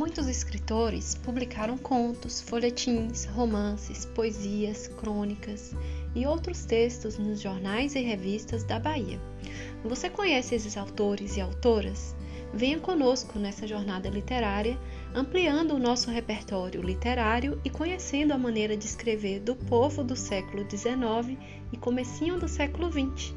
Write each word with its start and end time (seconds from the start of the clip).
Muitos 0.00 0.28
escritores 0.28 1.14
publicaram 1.14 1.76
contos, 1.76 2.40
folhetins, 2.40 3.26
romances, 3.26 4.06
poesias, 4.06 4.88
crônicas 4.88 5.74
e 6.14 6.24
outros 6.24 6.64
textos 6.64 7.18
nos 7.18 7.38
jornais 7.38 7.94
e 7.94 8.00
revistas 8.00 8.64
da 8.64 8.78
Bahia. 8.78 9.20
Você 9.84 10.08
conhece 10.08 10.54
esses 10.54 10.78
autores 10.78 11.36
e 11.36 11.42
autoras? 11.42 12.16
Venha 12.50 12.78
conosco 12.78 13.38
nessa 13.38 13.66
jornada 13.66 14.08
literária, 14.08 14.80
ampliando 15.14 15.74
o 15.74 15.78
nosso 15.78 16.10
repertório 16.10 16.80
literário 16.80 17.60
e 17.62 17.68
conhecendo 17.68 18.32
a 18.32 18.38
maneira 18.38 18.74
de 18.78 18.86
escrever 18.86 19.40
do 19.40 19.54
povo 19.54 20.02
do 20.02 20.16
século 20.16 20.64
XIX 20.66 21.38
e 21.70 21.76
comecinho 21.76 22.40
do 22.40 22.48
século 22.48 22.90
XX. 22.90 23.34